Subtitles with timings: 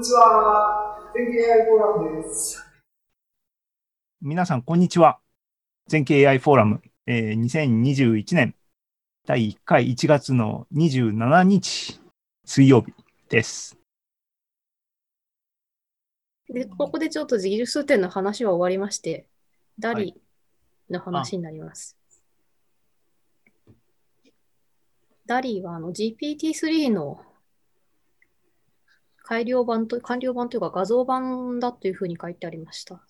[0.00, 0.96] にちは。
[1.14, 2.64] 全景 AI フォーラムです。
[4.22, 5.18] 皆さん、こんにちは。
[5.88, 8.54] 全景 AI フォーラム、えー2021年
[9.26, 12.00] 第1回1月の27日
[12.46, 12.94] 水曜日
[13.28, 13.76] です。
[16.48, 19.26] で、ここでちょっと技術点の話は終わりまして、
[19.78, 20.18] ダリ
[20.88, 21.98] の話になります。
[25.26, 27.20] ダリはあの GPT-3 の
[29.30, 33.00] 改良版と、完了版というか画像版だというふうに書いてありました。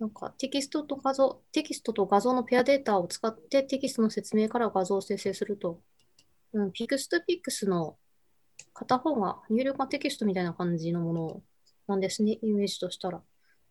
[0.00, 5.80] なんかテキストと画像、テキストと画像のペアデータを使ってテキストの説明から画像を生成すると、
[6.54, 7.96] うん、ピクスとピクスの
[8.74, 11.42] 片方が入力がテキストみたいな感じのもの
[11.86, 13.22] なんですね、イメージとしたら。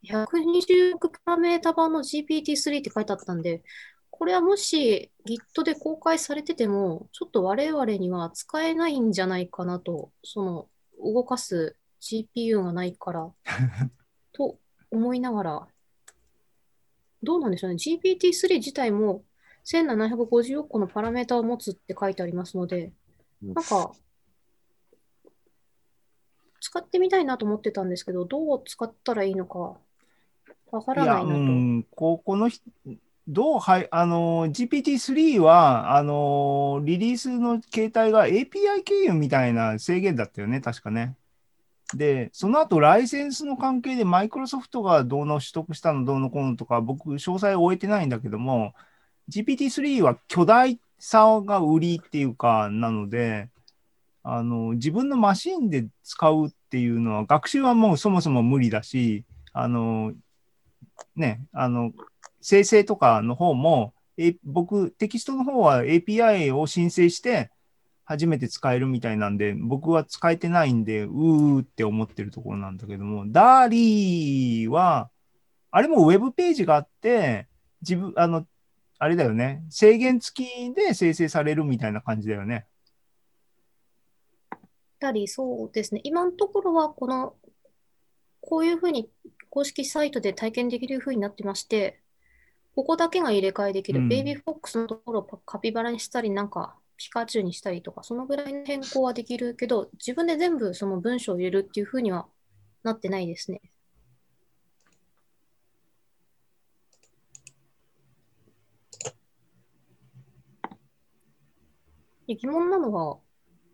[0.05, 3.61] 120億パラメータ版の GPT-3 って書いてあったんで、
[4.09, 10.69] これはもし Git で公開されてても、ちょっと我々には使えないんじゃないかなと、その
[11.03, 13.31] 動かす GPU がないから、
[14.31, 14.59] と
[14.91, 15.67] 思いながら、
[17.23, 17.77] どうなんでしょうね。
[17.77, 19.23] GPT-3 自体も
[19.65, 22.93] 1750億個のパラメータを持つって書いてありますので、
[23.41, 23.91] なんか、
[26.61, 29.77] 使ってみたいなと思ってたんですけど、どう使ったらいいのか
[30.71, 31.39] わからないうなと。
[31.39, 32.61] ん、ここのひ、
[33.27, 41.15] どう、はい、あの、GPT-3 は、あの、リリースの形態が API 経由みたいな制限だったよね、確かね。
[41.95, 48.75] で、その後、ライセンスの関係でマイクロソフトがどうの取得したの、どうのこうのとか、僕、詳細を終えてないんだけども、
[49.29, 53.49] GPT-3 は巨大さが売りっていうか、なので、
[54.23, 59.23] あの、自分のマシンで使うっていうのは、学習はもうそもそも無理だし、
[59.53, 60.13] あの、
[61.15, 61.91] ね、あの、
[62.47, 67.49] 生成とかの方も、え僕、テキストの方は API を申請して、
[68.03, 75.09] 初めて使えるみたいなんで、僕は使えてないんで、うーって思ってるところなんだけども、ダーリーは、
[75.71, 77.47] あれもウェブページがあって、
[77.81, 78.45] 自分、あの、
[78.99, 82.67] あれだよね、制限付きで生成されるみたいな感じだよね。
[84.99, 86.01] たり、そうですね。
[86.03, 87.33] 今のところは、この、
[88.39, 89.09] こういうふうに
[89.49, 92.03] 公式サイトで体験できるふうになってまして、
[92.75, 94.01] ここだけが入れ替えできる。
[94.01, 102.27] うんベイビーフォックスのところをパカピバラにしたり、なんかピカチュウにしたりとか、そのぐらいの変更はできるけど、自分で全部その文章を入れるっていうふうには
[102.83, 103.61] なってないですね。
[112.27, 113.19] で疑問なのは、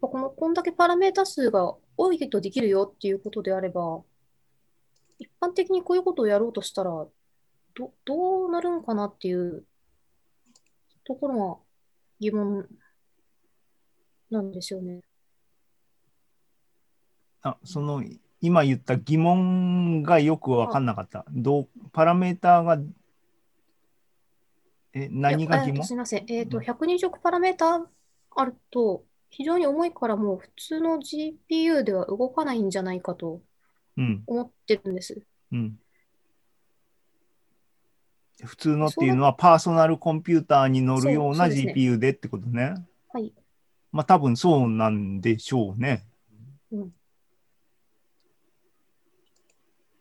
[0.01, 4.03] このこんだけパラメータ数が多いとできるよっていうことであれば、
[5.19, 7.07] 一般的にこういうことをやろうとしたら、
[7.75, 9.65] ど、どうなるんかなっていう
[11.03, 11.57] ところが
[12.19, 12.67] 疑問
[14.29, 15.01] なんですよね。
[17.41, 18.03] あ、その、
[18.39, 21.25] 今言った疑問がよくわかんなかった。
[21.29, 22.79] どう、パラメーターが、
[24.93, 25.85] え、何が疑問？
[25.85, 26.25] すみません。
[26.27, 27.87] えっと、うん120億パラメータ
[28.35, 33.41] あると、非常に重いからもう普通の GPU では動かないんじゃないかと
[33.97, 35.21] うん、思ってるんです。
[35.51, 35.80] うん。
[38.43, 42.73] 普通のっていうのはパーソナルコンピューターに乗るような GPU でってことね。
[43.13, 43.31] はい。
[43.91, 46.03] まあ多分そうなんでしょうね。
[46.71, 46.93] うん。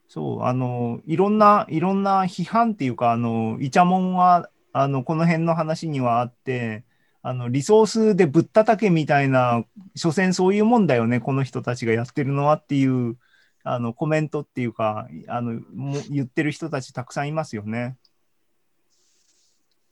[0.08, 6.84] そう、あの、いろんな、いろんな批判っていうか、あの、イチャモンは、あの、この辺の話にはあって、
[7.22, 9.64] あの、リソースでぶったたけみたいな、
[9.94, 13.18] 所詮そういうもんだよね、この人たちがやってるのはっていう、
[13.62, 17.96] あの、コメントっていうか、あの、も言ってる人たちたくさんいますよね。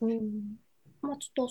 [0.01, 0.57] うん。
[1.01, 1.49] まあちょっ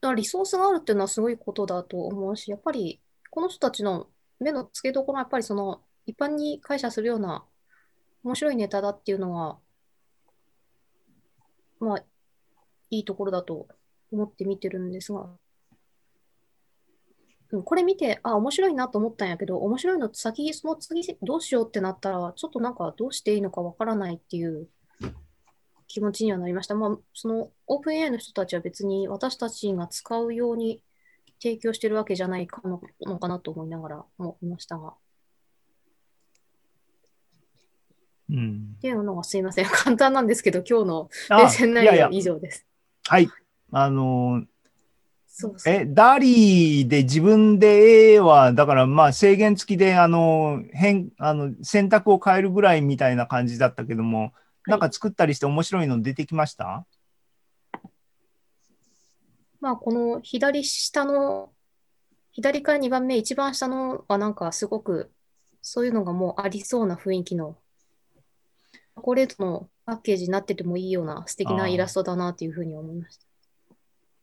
[0.00, 4.08] と、リソースがあるっていうのはすごいことだと思うし、やっぱりこの人たちの
[4.38, 7.44] 目の付けどころはやっぱりその一般に解釈するような
[8.22, 9.58] 面白いネタだっていうのが、
[11.80, 12.04] まあ
[12.90, 13.66] いいところだと
[14.12, 15.22] 思って見てるんですが、
[17.50, 24.68] うんこれ見て、あ、面白いなと思ったんやけど、面白いの先、その次どうしようってなったら、ちょっとなんかどうしていいのかわからないっていう
[25.88, 26.74] 気持ちにはなりました。
[26.74, 30.82] まあ、その OpenAI の人たちは別に私たちが使うように
[31.40, 34.88] 提供してるわけじゃないかののかなと思いながら思いましたが。
[34.88, 34.94] っ
[38.30, 38.76] うん。
[38.80, 39.66] ていうのがすいません。
[39.70, 42.66] 簡単なんですけど、今日のあレッスン内いやいや容以上です。
[43.06, 43.28] はい。
[43.72, 44.44] あの、
[45.28, 45.74] そうそう。
[45.74, 54.32] え、ダリーで自分で絵は、だからまあ制限付きで、あの、変、あの、選択を変えるぐらいみたいな感じだったけども、
[54.66, 56.84] なんか作ったりして面白いの出てきました？
[59.60, 61.50] まあ、この左下の、
[62.30, 65.10] 左から2番目、一番下のはなんかすごく
[65.62, 67.56] そういうのがもうありそうな雰囲気の、
[68.72, 73.25] チョコレートのパッケージになっててもいいような素敵なイラストだなというふうに思いました。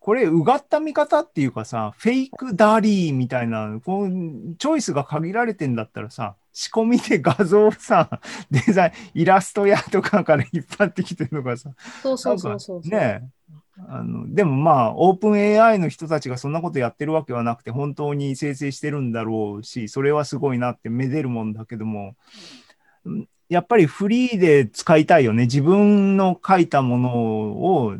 [0.03, 4.09] これ、うがった見方っていうかさ、フェイクダリーみたいな、こう
[4.57, 8.19] チョイスが限られてんだったらさ、仕込みで画像をさ、
[8.51, 11.71] デザイン、イラスト屋とかから引っ張ってきてるのがさ、
[12.01, 12.81] そうそうそうそう。
[12.81, 13.21] ねえ
[13.87, 22.15] あのでもまあ、オープン AI の人たちがそんなことやってるわけはなくて、本当に生成してるんだろうし、それはすごいなってめでるもんだけども、
[23.05, 25.43] うんやっぱりフリーで使いたいよね。
[25.43, 27.95] 自分の書いたものを、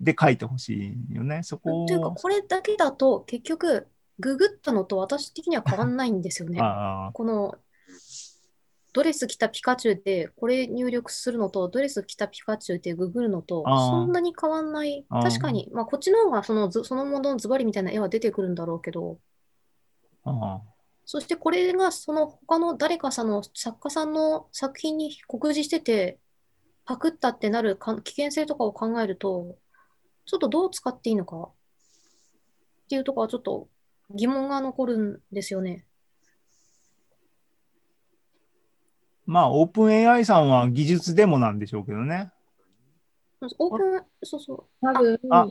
[0.00, 1.42] で書いてほしいよね。
[1.42, 3.88] そこをというか、これだけだと結局、
[4.20, 6.60] ググったのと私的には変わんないんですよね。
[7.14, 7.54] この
[8.92, 15.04] ドレス着たピカチュウでこれ入力するのとドレス着たピカチュウでググるのとそんなに変わんない。
[15.08, 19.18] 確かに、まあ、こっちの方がそのずそのもののズバリみたいな絵は出てくるんだろうけど、
[21.04, 26.18] そしてこれがその他の誰かさんの作家さんの作品に酷似してて、
[26.84, 29.56] パクったってなるか危険性とかを考えると、
[30.28, 31.50] ちょっとどう使っていいのかっ
[32.88, 33.66] ていうところはちょっと
[34.10, 35.86] 疑問が残るんですよね。
[39.24, 42.30] まあ、オープン AI さんは技術デモなんでしょうけどね。
[43.58, 44.64] オープン、そうそう。
[44.82, 45.48] 多分、あ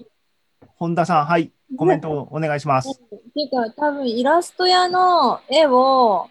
[0.76, 2.90] 本田さん、はい、コメントをお願いします。
[2.90, 2.94] っ
[3.34, 6.30] ていうか、多分イラスト屋の絵を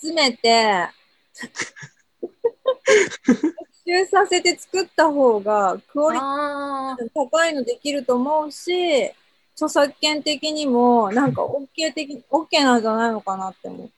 [0.00, 0.86] 集めて、
[3.88, 9.10] 復習させて作った方がクオリティ高いのできると思うし、
[9.54, 13.90] 著作権的にもなんか OK 的、OK なんじゃないのかなって思う。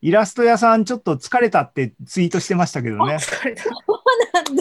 [0.00, 3.16] イラスト屋さん、ちょっと疲れたってツイートしてましたけどね。
[3.16, 3.64] 疲れた。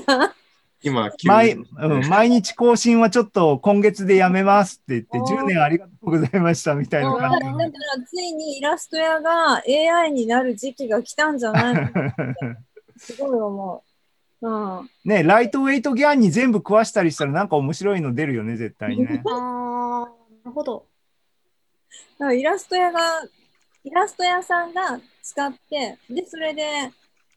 [0.06, 0.36] なんだ。
[0.84, 1.62] 今、毎う
[2.00, 11.92] ん、毎日更新はちょっと今月でやめますって言って、おー10年ありがとうございましたみたいなだから感だからついにイラスト屋が AI になる時期が来たんじゃないの
[12.98, 13.91] すごい思う。
[14.42, 14.50] う
[14.84, 14.90] ん。
[15.04, 15.10] じ。
[15.10, 19.22] ね、ライトウェイトギャンに全部食わしたりしたらなんか面白いの出るよね、絶対にね。
[19.30, 20.10] ああ、
[20.44, 20.86] なるほど。
[22.20, 23.24] だからイラスト屋が、
[23.84, 26.92] イラスト屋さんが使って、で、それで、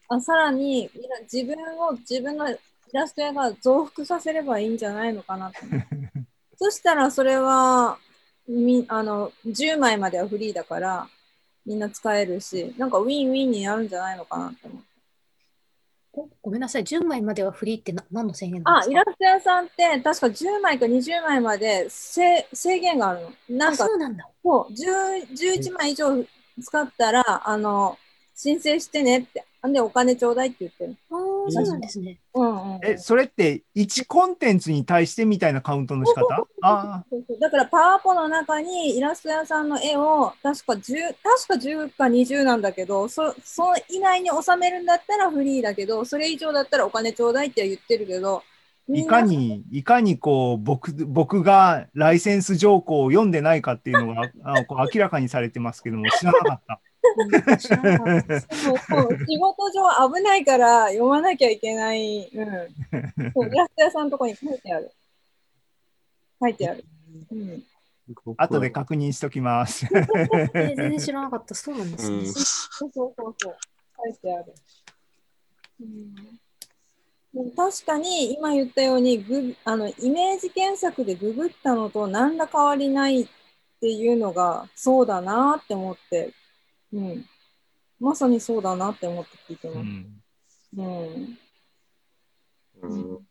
[0.07, 0.89] あさらに
[1.31, 2.57] 自分を、自分のイ
[2.93, 5.59] ラスト屋が増幅させればいいんじゃないのかなと。
[6.57, 7.97] そしたら、それは、
[8.47, 11.09] みあの、10枚まではフリーだから、
[11.65, 14.77] みんな使えるし、なんかウィンウィンになるんじゃないのかなって思う。
[14.77, 14.83] ご
[16.41, 18.91] ごめんなさい、10枚まではフリーってな何の制限なんあ、ですか？
[18.91, 23.57] イラスト屋さんって、確か10枚か20枚まで制制限があるの。
[23.57, 24.29] なんあ、かそうなんだ。
[24.43, 26.25] そう、10 11枚以上
[26.61, 27.97] 使ったら、あの、
[28.35, 29.45] 申請してねって。
[29.67, 30.97] んで、お金ちょうだいって言ってる。
[31.09, 31.15] あ
[31.47, 32.19] あ、そうなんですね。
[32.33, 32.79] うんうん。
[32.83, 37.03] え、それって1コンテンツに対してみたいなカウントの仕方あ
[37.39, 48.43] だから、パワポの中にイラスト屋さんの絵を、確か10、確か10か20なんだけど、そその以内に収めるんだったらフリーだけど、それ以上だったらお金ちょうだいって言ってるけど、
[48.87, 56.81] みいかに、いかにこう、僕、僕がライセンス条項を読んでないかっていうのがあこう明らかにされてますけども、知らなかった。
[57.59, 57.69] 仕
[59.39, 62.29] 事上危ないから読まなきゃいけない。
[62.33, 63.31] うん。
[63.33, 64.91] そうイラスト屋さんのとこに書いてある。
[66.41, 66.85] 書いてある。
[67.31, 67.63] うん。
[68.37, 69.87] 後で確認しときます。
[69.91, 71.55] えー全然知らなかった。
[71.55, 72.17] そうなんですね。
[72.17, 73.57] うんそうそうそうそう。
[74.05, 74.53] 書いてある。
[75.81, 76.21] うん、で
[77.33, 83.27] も確かに今言ったようにグあのイメージ検索でググったのと何ら変わりないっ
[83.81, 86.31] ていうのがそうだなって思って、
[86.93, 87.25] うん、
[87.99, 89.85] まさにそうだなって思って聞いてうます。
[89.85, 90.21] ん
[90.77, 91.37] うん。
[92.81, 93.27] うん。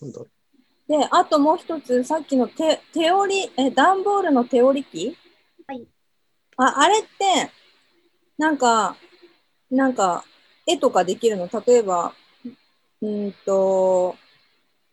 [0.00, 0.12] なん。
[0.12, 0.20] だ
[0.86, 5.16] で、あともう一つ、さっきのテ手織り、え、段ボールの手織り機？
[5.66, 5.86] はい。
[6.58, 7.50] あ、あれって、
[8.36, 8.96] なんか、
[9.70, 10.24] なんか、
[10.66, 11.48] 絵とかできるの？
[11.66, 12.14] 例えば、
[13.00, 14.16] うーんと、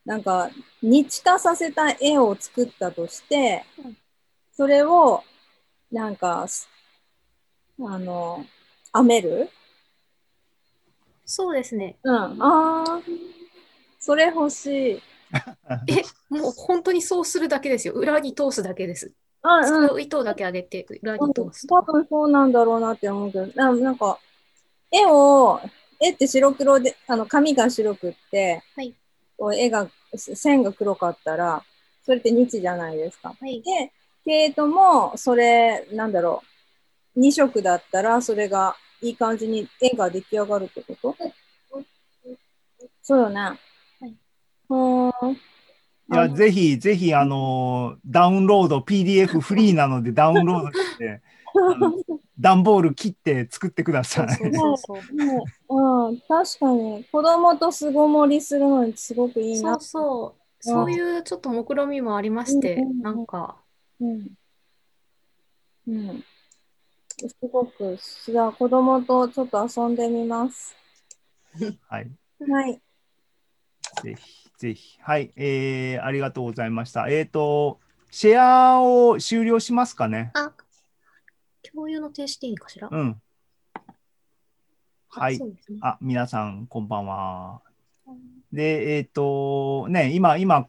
[0.06, 0.50] なんか、
[0.82, 3.98] 日化させた絵を作ったとしてうん、
[4.54, 5.24] それを、
[5.92, 6.70] なんか、す
[7.90, 8.46] あの、
[8.94, 9.50] 編める？
[11.26, 11.98] そうですね。
[12.04, 12.16] うん。
[12.16, 13.02] ああ、
[14.00, 15.02] それ欲しい。
[15.88, 17.94] え、もう本当にそうするだけですよ。
[17.94, 19.12] 裏に通すだけです。
[19.42, 21.76] あ、うん使う糸だけ上げて裏に通すと。
[21.78, 24.20] 多分そうなんだろうなって思うけど、ななんか、
[24.92, 25.60] 絵を、
[26.00, 28.94] 絵って白黒で、あの、紙が白くって、はい
[29.56, 31.64] 絵が、線が黒かったら、
[32.06, 33.36] それって日じゃないですか。
[33.40, 33.62] はい。
[33.64, 33.92] で、
[34.24, 36.48] 毛糸も、それ、なんだろう、
[37.16, 41.18] 2色だったら、それがいい感じに絵が出来上がるってこと？
[43.02, 43.40] そうよね。
[43.40, 43.58] は
[44.08, 45.36] い。
[46.12, 51.22] いや、ぜひ、ぜひ、あのーダウンロード、PDF フリーなのでダウンロードして、
[51.56, 51.94] あの
[52.40, 54.50] 段ボール切って作ってくだそさい。
[54.50, 55.02] うそうそう
[55.68, 56.12] そう。
[56.12, 59.82] ん、確かに子供と巣ごもりするのにすごくいいなそう。
[59.82, 60.42] そう。
[60.64, 63.56] そういうちょっと目論みもありまして、うんなんか、
[64.00, 64.28] うん。
[65.88, 66.24] うん。
[67.30, 70.76] すごく、じゃあ子供とちょっと遊んでみます。
[71.88, 72.12] はい。
[72.50, 72.82] はい。
[74.04, 75.00] ぜひ、ぜひ。
[75.02, 75.32] はい。
[75.36, 77.10] えー、ありがとうございました。
[77.10, 80.32] えっ、と、シェアを終了しますかね？
[80.34, 80.54] あ、
[81.72, 82.90] 共有の停止でいいかしら？
[82.92, 83.22] うん。
[85.10, 85.56] はいね。
[85.82, 87.62] あ、皆さん、こんばんは。
[88.52, 90.68] で、えっ、と、ね、今、今、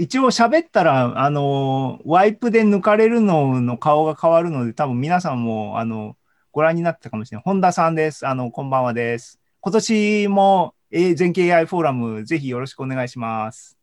[0.00, 6.16] 一応喋ったら、あの、ワイプで抜かれるのの顔が変わるので、多分皆さんも、あの、
[6.52, 7.44] ご覧になってたかもしれない。
[7.44, 8.26] 本田さんです。
[8.26, 9.38] あの、こんばんはです。
[9.60, 13.76] 今年も、え全景 AI フォーラム、ぜひよろしくお願いします。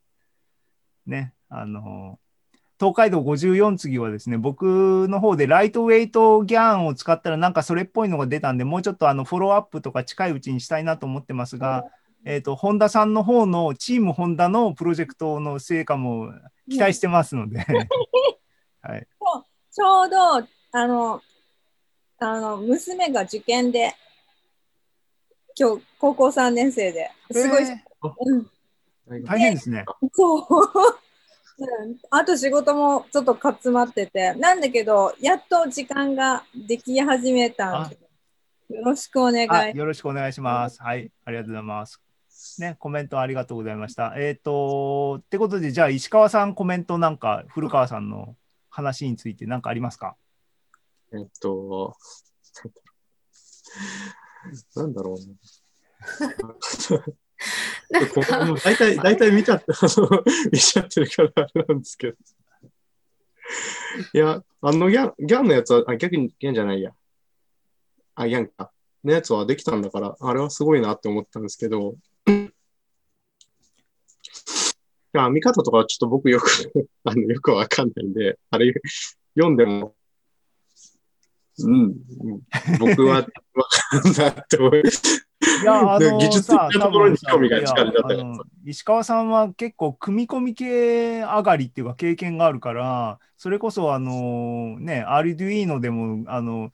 [1.06, 2.18] ね、あの、
[2.80, 11.86] 東海道54次はですね、僕の方でライトウェイトギャンを使ったらなんかそれっぽいのが出たんで、もうちょっとあのフォローアップとか近いうちにしたいなと思ってますが、
[12.30, 16.34] えっ、と、ホンダさんの方のチームホンダのプロジェクトの成果も
[16.70, 17.60] 期待してますので、
[18.84, 19.08] はい。
[19.72, 20.44] ちょうど、あ
[20.74, 21.22] の、
[22.20, 23.96] あの、娘が受験で、
[25.58, 27.84] 今日、高校3年生で、すごい、え
[28.26, 29.86] うん、ー大変ですね。
[30.14, 30.42] そう。
[30.42, 37.90] うんあと仕事もちょっとかつまってて、なんだけど、やっと時間ができ始めた
[38.70, 39.76] よろしくお願あい。
[39.76, 40.80] よろしくお願いします。
[40.84, 42.07] はい、ありがとうございます。
[42.60, 44.14] ね、コメントありがとうございました。
[44.18, 48.36] えっ、と、ってことで、じゃあ、石川さん、コメントなんか、古川さんの
[48.70, 50.16] 話について何かありますか？
[51.14, 51.96] えっと、
[54.76, 56.56] なんだろうな。
[58.10, 59.66] これもう大体、大体見ちゃって、
[60.52, 62.18] 見ちゃってるからあれなんですけど。
[64.14, 66.92] いや、あのギャン、ギャンのやつは、あ、逆にギャンじゃないや。
[68.16, 68.72] あ、ギャンか。
[69.04, 71.96] のやつはできたんだから、あれはすごいなって思ったんですけど、
[75.14, 76.48] いや、見方とかはちょっと僕よく、
[77.06, 78.74] あの、よくわかんないんで、あれ、
[79.36, 79.96] 読んでも、
[81.60, 81.96] うん、うん
[82.80, 84.84] 僕はわかんないって思い、
[85.62, 96.72] いや、あの技術的なところに興味が多分さ力だった石川さんは結構、組み込み系上がりっていうか、経験があるから、それこそ、あの、ね、Arduino でも、あの、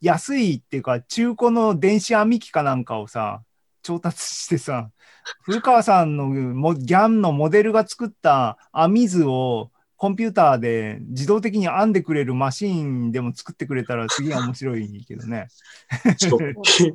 [0.00, 3.42] 安いっていうか、中古の電子編み機かなんかをさ、
[3.82, 4.90] 調達してさ、
[5.42, 15.46] 古川さんのもギャンのモデルが作った編み図をコンピューターで自動的に編んでくれるマシーンでも作ってくれたら次は面白いけどね。
[16.18, 16.92] 食器、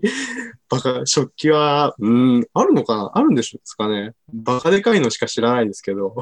[0.69, 3.11] バカ、食器は、うん、あるのかな？
[3.13, 4.11] あるんでしょうかね。
[4.33, 6.15] バカでかいのしか知らないですけど。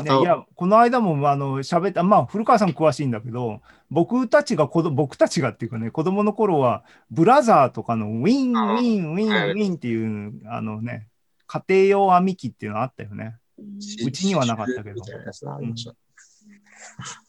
[0.00, 9.52] ねいや、この間もあの喋った、まあ、古川さん詳しいんだけど、僕たちが子ど、僕たちがっていうかね、子供の頃は、ブラザーとかのウィン、ウあィン、ウィン、ウはい。
[9.52, 11.08] ィンっていう、あのね、
[11.46, 13.36] 家庭用編み機っていうのあったよね。
[13.58, 15.02] うちにはなかったけど。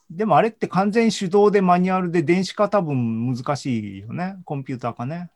[0.09, 5.31] でもあれって完全手動でマニュアルで電子化多分難しいよね、コンピューターかね。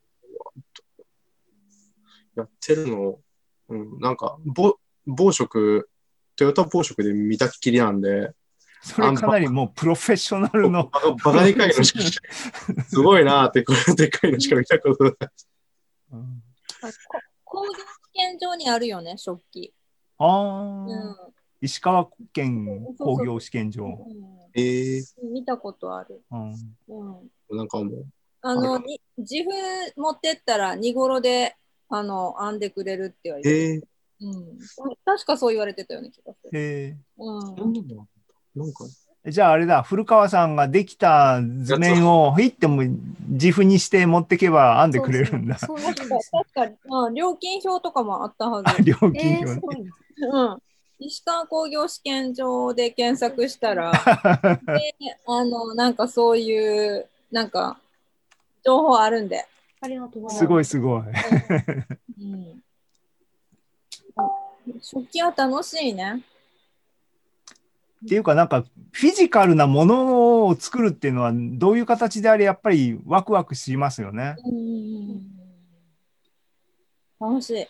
[2.35, 3.19] やってるの、
[3.69, 5.89] うん、なんか、ぼ暴食、
[6.37, 8.31] トヨタ暴食で見たっきりなんで、
[8.81, 11.99] それかなりもうプロフェッショナルの、 バカバカでかいのしか、
[12.87, 15.13] すごいなーって、これでかいのしか見たことない。
[17.43, 17.77] 工業試
[18.13, 19.73] 験場にあるよね、食器。
[20.19, 21.33] あうあ、ん。
[21.59, 23.85] 石川県工業試験場。
[23.85, 23.87] う
[24.53, 25.03] ええん、
[25.33, 26.21] 見たことある。
[26.31, 26.51] うん。
[27.49, 28.05] うん、なんかもう、
[28.41, 29.49] あの、に自負
[29.95, 31.55] 持ってったら、荷頃で
[31.89, 33.81] あの編んでくれるって言われてええ
[34.19, 34.57] うん、
[35.05, 36.59] 確かそう言われてたよね、気がする。
[36.59, 38.07] へえうんなんだろ
[38.55, 38.85] うなんか、
[39.25, 42.83] じゃああれだ、古川さんができた図面をひっても
[43.27, 45.57] 自負にして持ってけば編んでくれるんだ。
[45.57, 48.81] そうそう確かに、うん、料金表とかもあったはず。
[48.83, 49.91] 料え金表ごいな。
[50.19, 50.61] うん、
[50.99, 53.91] 石川工業試験場で検索したら、
[54.65, 57.79] であのなんかそういうなんか
[58.63, 59.45] 情報あるんで。
[59.79, 60.39] ありがとうございます。
[60.39, 61.03] すごいすごい。
[62.21, 62.56] うん、
[64.81, 66.23] 食器は楽しいね。
[68.05, 74.35] っていうかなんかフィジカルなものを作るっていうのはどういう形であれやっぱりワクワクしますよね。
[74.45, 74.51] う
[77.25, 77.67] ん、楽しい。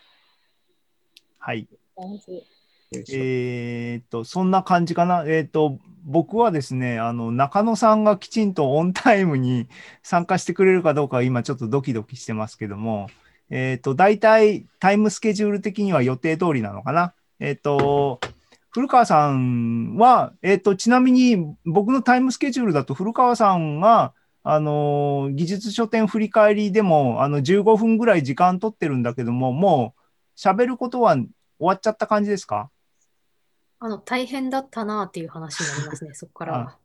[1.40, 1.68] はい。
[1.96, 2.44] 楽しい。
[2.92, 5.24] えーっと、そんな感じかな。
[5.26, 9.68] えーっと、僕はですね、あの、中野さんがきちんとオンタイムに
[10.04, 13.10] 参加してくれるかどうか今ちょっとドキドキしてますけども、
[13.50, 17.14] えーっと、大体タイムスケジュール的には予定通りなのかな。
[17.40, 18.20] えーっと、
[18.72, 24.14] 古川さんは、えっ、と、ちなみに僕のタイムスケジュールだと古川さんが、
[24.44, 31.28] あのー技術書店振り返りでも、あの、15分ぐらい時間取ってるんだけども、もう喋ることは終
[31.60, 32.70] わっちゃった感じですか？
[33.80, 36.78] あの、大変だったなっていう話になりますね、そこからは。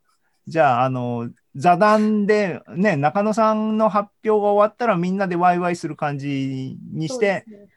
[0.47, 7.73] じゃあ、あの、座談でね、中野さんの発表が終わったらみんなでワイワイする感じにして、そうですね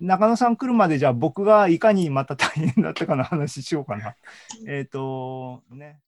[0.00, 4.16] 中野さん来るまでじゃあ僕がいかにまた大変だったかの話しようかな。
[4.66, 6.00] えっと、ね。